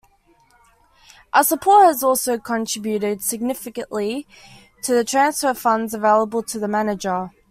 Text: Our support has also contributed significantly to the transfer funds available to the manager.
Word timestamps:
Our 1.31 1.43
support 1.43 1.85
has 1.85 2.01
also 2.01 2.39
contributed 2.39 3.21
significantly 3.21 4.25
to 4.81 4.95
the 4.95 5.03
transfer 5.03 5.53
funds 5.53 5.93
available 5.93 6.41
to 6.41 6.57
the 6.57 6.67
manager. 6.67 7.29